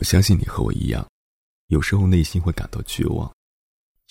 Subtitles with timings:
[0.00, 1.06] 我相信你和我一样，
[1.66, 3.30] 有时候内心会感到绝望，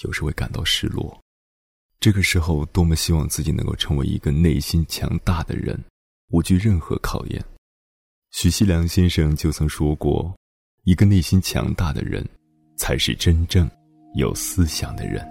[0.03, 1.19] 有时会感到失落。
[1.99, 5.83] 这个时候，多么希望自己能够成为一个内心强大的人，
[6.29, 7.43] 无惧任何考验。
[8.29, 10.31] 许西良先生就曾说过
[10.85, 12.23] ：“一个内心强大的人，
[12.77, 13.67] 才是真正
[14.13, 15.27] 有思想的人。”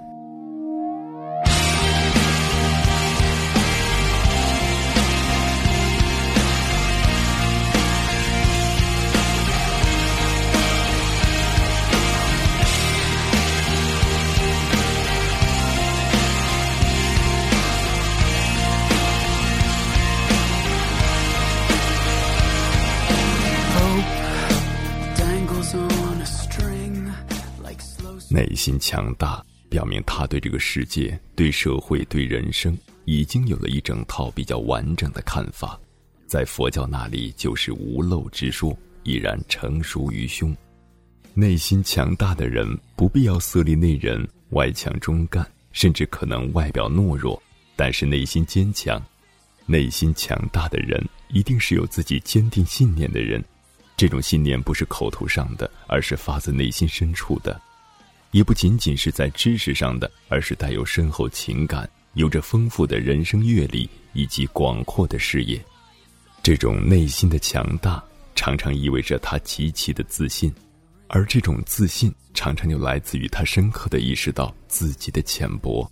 [28.58, 29.40] 心强大，
[29.70, 35.78] 表明他对这个世界、对社会、对人生已经有了一整套比较完整的看法，
[36.26, 40.54] 在佛教那里就是无漏之说，已然成熟于胸。
[41.34, 47.40] 内心强大的人不必要色厉内荏、外强中干，甚至可能外表懦弱，
[47.76, 49.00] 但是内心坚强。
[49.66, 53.45] 内心强大的人一定是有自己坚定信念的人，
[53.96, 57.60] 这种信念不是口头上的，而是发自内心深处的。
[58.30, 65.60] 也不仅仅是在知识上的，而是带有深厚情感、有着丰富的人生阅历以及广阔的视野。
[66.43, 68.03] 这种内心的强大，
[68.34, 70.53] 常常意味着他极其的自信，
[71.09, 75.91] 而这种自信常常就来自于他深刻的意识到自己的浅薄，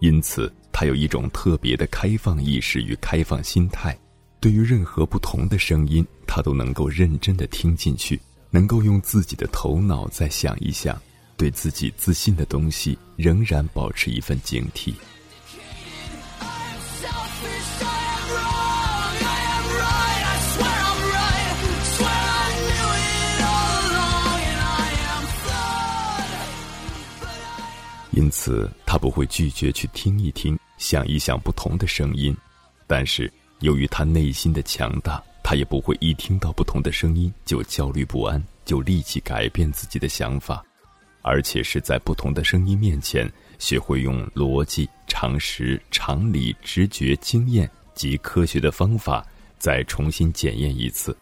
[0.00, 3.96] 因此他有一种特别的开放意识与开放心态，
[4.40, 11.00] 对于任何不同的声音，他都能够认真的听进去，能够用自己的头脑再想一想。
[11.42, 14.94] 对自己自信的东西，仍然保持一份警惕。
[28.12, 32.32] 因此，他不会拒绝去听一听、想一想不同的声音。
[32.86, 40.64] 但是，由于他内心的强大，他也不会一听到不同的声音就焦虑不安，就立即改变自己的想法。
[41.22, 49.24] 而且是在不同的声音面前，学会用逻辑、常识、常理、直觉、经验及科学的方法，
[49.58, 51.16] 再重新检验一次。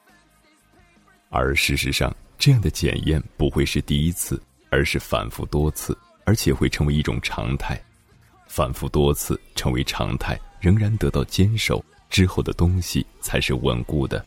[1.28, 7.80] 而事实上，这样的检验不会是第一次，而是反复多次，而且会成为一种常态。
[8.48, 14.24] 反复多次成为常态，仍然得到坚守之后的东西才是稳固的。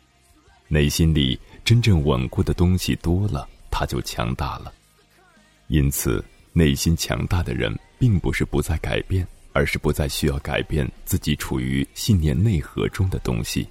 [0.69, 4.71] 内心里真正稳固的东西多了，它就强大了。
[5.73, 13.67] 因此，内心强大的人，并不是不再改变，而是不再需要改变自己处于信念内核中的东西。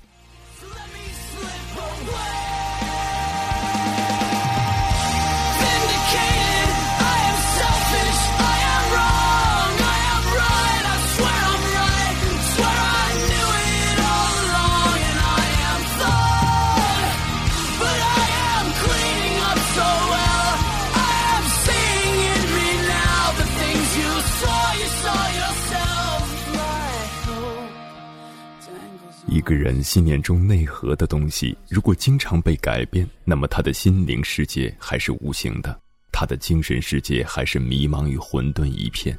[29.42, 35.78] 个人信念中内核的东西，如果经常被改变，那么他的心灵世界还是无形的，
[36.10, 39.18] 他的精神世界还是迷茫与混沌一片。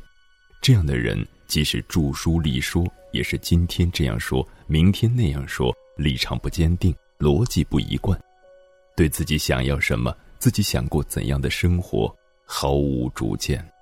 [0.62, 8.20] 这样的人，即使著书立说，也是今天这样说，明天那样说，立场不坚定，逻辑不一贯，
[8.96, 12.14] 对自己想要什么，自己想过怎样的生活，
[12.46, 13.73] 毫无主见。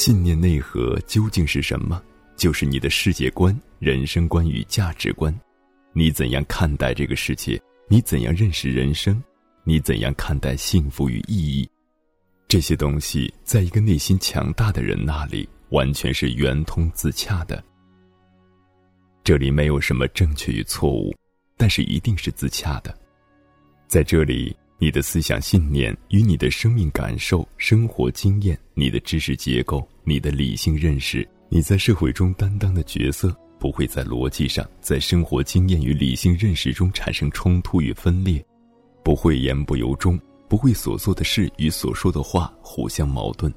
[0.00, 2.02] 信念内核究竟是什么？
[2.34, 5.30] 就是你的世界观、人生观与价值观。
[5.92, 7.60] 你怎样看待这个世界？
[7.86, 9.22] 你怎样认识人生？
[9.62, 11.68] 你怎样看待幸福与意义？
[12.48, 17.62] 这些东西，在一个内心强大的人那里，完全是圆通自洽的。
[19.22, 21.14] 这里没有什么正确与错误，
[21.58, 22.98] 但是一定是自洽的。
[23.86, 24.56] 在这里。
[24.82, 38.42] 你的思想信念与你的生命感受、生活经验、你的知识结构、你的理性认识，你在社会中担当的角色，不会在逻辑上、在生活经验与理性认识中产生冲突与分裂，
[39.04, 40.18] 不会言不由衷，
[40.48, 43.52] 不会所做的事与所说的话互相矛盾。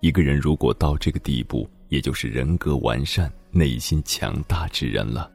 [0.00, 5.31] 一个人如果到这个地步，也就是人格完善、内心强大之人了。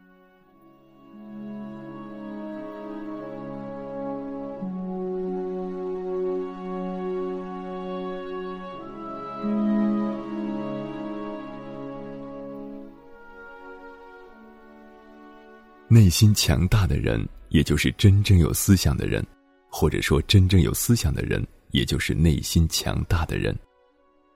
[15.89, 19.25] 内心强大的人，也就是真正有思想的人，
[19.71, 23.57] 或者说真正有思想的人，也就是内心强大的人。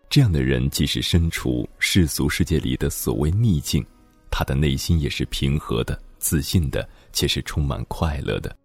[0.09, 3.86] 这样的人，即使身处世俗世界里的所谓逆境，
[4.30, 8.56] 他的内心也是平和的、自信的，且是充满快乐的，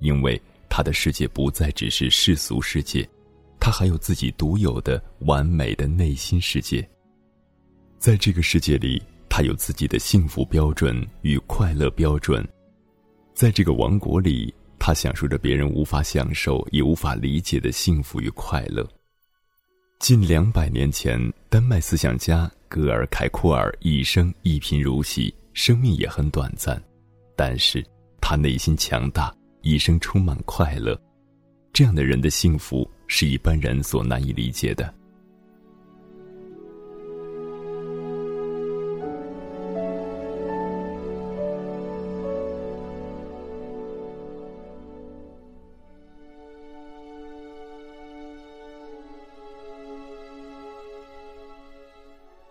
[0.00, 3.08] 因为他的世界不再只是世俗世界，
[3.58, 6.86] 他还有自己独有的完美的内心世界。
[7.98, 9.02] 在这个世界里。
[9.36, 12.42] 他有自己的幸福标准与快乐标准，
[13.34, 18.82] 在这个王国里，他享受着别人无法享受也无法理解的幸福与快乐。
[19.98, 26.82] 近两百年前，丹麦思想家格尔凯库尔一生一贫如洗，生命也很短暂，
[27.36, 27.84] 但是
[28.22, 29.30] 他内心强大，
[29.60, 30.98] 一生充满快乐。
[31.74, 34.94] 这样的人的幸福是一般人所难以理解的。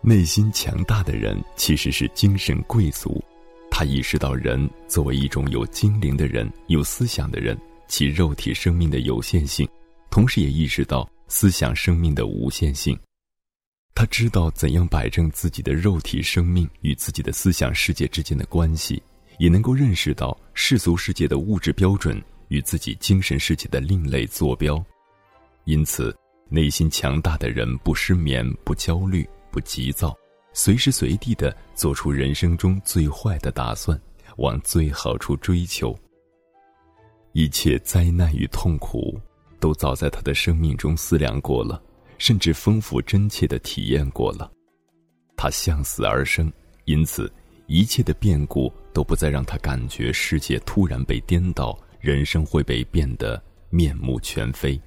[0.08, 3.20] 内心强大的人其实是精神贵族，
[3.68, 7.58] 他意识到人作为一种有精灵的人、有思想的人，
[7.88, 9.68] 其肉体生命的有限性，
[10.08, 12.96] 同时也意识到思想生命的无限性。
[13.96, 19.02] 他知道怎样摆正自己的肉体生命与自己的思想世界之间的关系，
[19.40, 24.80] 也能够认识到世俗世界的物质标准与自己精神世界的另类坐标。
[25.64, 26.16] 因此，
[26.48, 29.28] 内心强大的人不失眠、不焦虑。
[29.56, 30.14] 不急躁，
[30.52, 33.98] 随时随地的做出人生中最坏的打算，
[34.36, 35.98] 往最好处追求。
[37.32, 39.18] 一切灾难与痛苦，
[39.58, 41.82] 都早在他的生命中思量过了，
[42.18, 44.52] 甚至丰富真切的体验过了。
[45.38, 46.52] 他向死而生，
[46.84, 47.32] 因此
[47.66, 54.78] 一切的变故都不再让他感觉世界突然被颠倒，人生会被变得面目全非。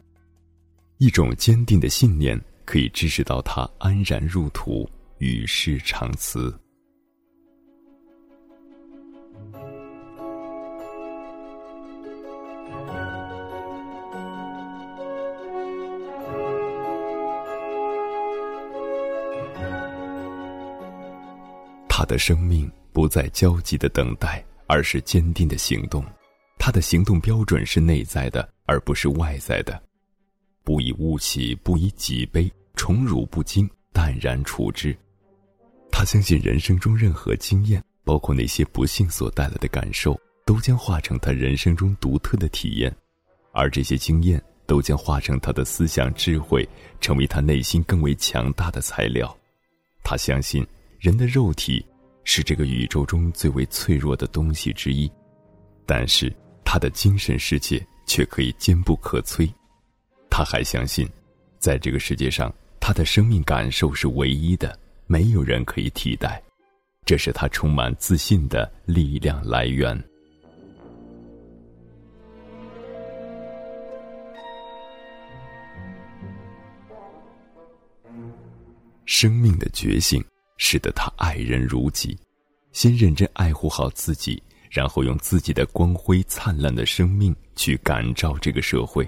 [0.99, 2.39] 一种坚定的信念。
[2.69, 4.87] 可以支持到他安然入土，
[5.17, 6.55] 与世长辞。
[21.87, 26.05] 他的生命不再焦急的等待，而是坚定的行动。
[26.59, 29.81] 他的行动标准是内在的，而不是外在的。
[30.63, 32.47] 不以物喜，不以己悲。
[32.79, 34.97] 宠辱不惊，淡然处之。
[35.91, 42.95] 他相信人生中任何经验，包括那些不幸所带来的感受，都将化成他人生中独特的体验，
[43.51, 46.65] 而这些经验都将化成他的思想智慧，
[47.01, 49.37] 成为他内心更为强大的材料。
[50.01, 50.65] 他相信
[50.99, 51.85] 人的肉体
[52.23, 55.11] 是这个宇宙中最为脆弱的东西之一，
[55.85, 56.33] 但是
[56.63, 59.51] 他的精神世界却可以坚不可摧。
[60.29, 61.05] 他还相信，
[61.59, 62.49] 在这个世界上。
[62.79, 66.41] 他的生命感受是唯一的，没有人可以替代，
[67.05, 70.01] 这是他充满自信的力量来源。
[79.05, 80.23] 生命的觉醒
[80.57, 82.17] 使得他爱人如己，
[82.71, 89.07] 先认真爱护好自己，然后用自己的光辉灿烂的生命去感召这个社会。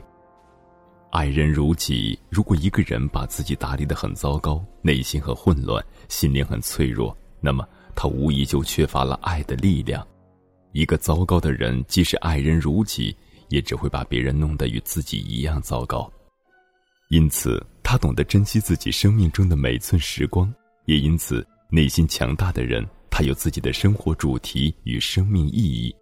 [1.11, 2.17] 爱人如己。
[2.29, 10.05] 如果一个人把自己打理得很糟糕，内心很混乱，心灵很脆弱，那么他无疑就缺乏了爱的力量。
[10.71, 13.15] 一个糟糕的人，即使爱人如己，
[13.49, 16.09] 也只会把别人弄得与自己一样糟糕。
[17.09, 20.51] 因此，他懂得珍惜自己生命中的每寸时光，
[20.85, 25.93] 也因此，内心强大的人，他有自己的生活主题与生命意义。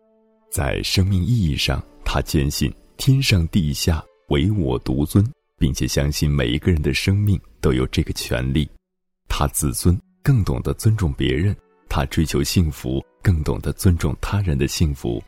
[0.52, 4.06] 在生命意义上，他坚信天上地下。
[4.30, 5.26] 唯我独尊，
[5.58, 8.70] 并且相信每一个人的生命都有这个权利。
[9.28, 11.54] 他自尊，更懂得尊重别人；
[11.90, 15.20] 他追求幸福，更懂得尊重他人的幸福；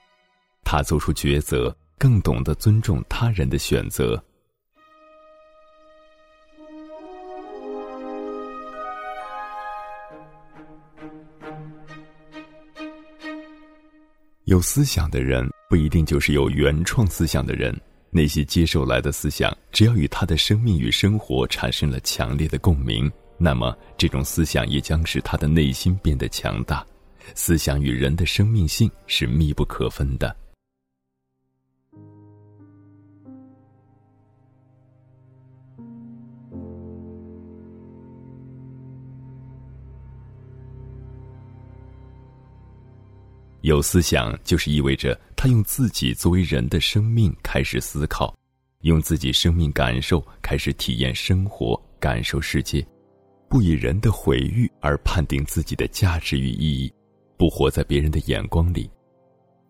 [0.64, 4.24] 他做出抉择，更懂得尊重他人的选择。
[14.46, 17.76] 有思想的人，不一定就是有原创思想的人。
[18.12, 26.86] 那些接受来的思想，只要与他的生命与生活产生了强烈的共鸣，那么这种思想也将使他的内心变得强大。
[27.36, 30.36] 思想与人的生命性是密不可分的。
[43.62, 48.36] 有思想，就是意味着他用自己作为人的生命开始思考，
[48.82, 52.84] 用自己生命感受开始体验生活、感受世界，
[53.48, 56.92] 不以人的毁誉而判定自己的价值与意义，
[57.38, 58.90] 不活在别人的眼光里，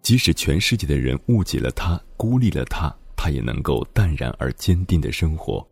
[0.01, 5.65] 即使全世界的人误解了他、孤立了他，他也能够淡然而坚定的生活。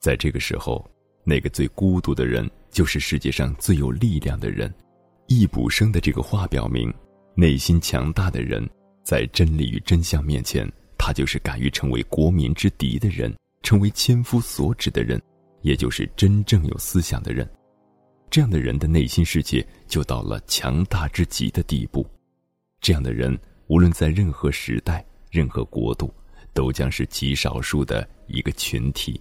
[0.00, 0.84] 在这个时候，
[1.22, 4.74] 那个最孤独的人，就是世界上最有力量的人。
[5.28, 6.92] 易卜生的这个话表明。
[7.36, 8.64] 内心强大的人，
[9.02, 15.20] 在真理与真相面前，他就是敢于成为国民之敌的人，成为千夫所指的人，
[15.62, 17.48] 也就是真正有思想的人。
[18.30, 22.06] 这样的人的内心世界就到了强大之极的地步。
[22.80, 26.12] 这样的人，无论在任何时代、任何国度，
[26.52, 29.20] 都将是极少数的一个群体。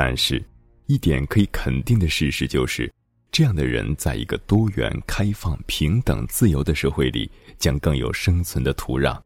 [0.00, 0.40] 但是，
[0.86, 2.88] 一点可以肯定的事实就是，
[3.32, 7.28] 这样的人在一个多元、开放、平等、自由的社会里，
[7.58, 9.20] 将更有生存的土壤。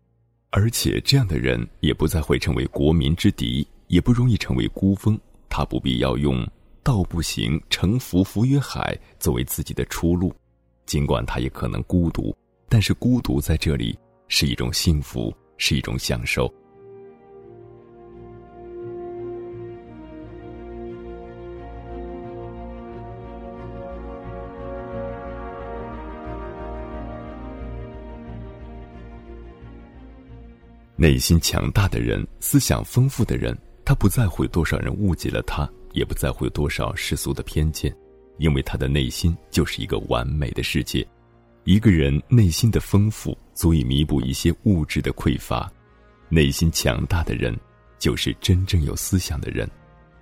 [0.49, 5.21] 而且，这样的人也不再会成为国民之敌，也不容易成为孤峰。
[5.47, 6.43] 他不必要用
[6.83, 10.35] “道不行，乘浮浮于海”作为自己的出路。
[10.87, 12.35] 尽管他也可能孤独，
[12.71, 13.95] 但是孤独在这里
[14.27, 16.51] 是一种幸福，是一种享受。
[31.03, 37.93] 内心强大的人，思想丰富的人，他不在乎多少人误解了他，也不在乎有多少世俗的偏见，
[38.39, 41.05] 因为他的内心就是一个完美的世界。
[41.65, 45.69] 一个人内心的丰富，足以弥补一些物质的匮乏。
[46.29, 47.53] 内心强大的人，
[47.99, 49.69] 就是真正有思想的人，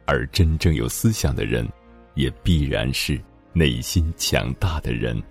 [0.06, 1.68] 而真正有思想的人，
[2.14, 3.20] 也必然是
[3.52, 5.22] 内心强大的人。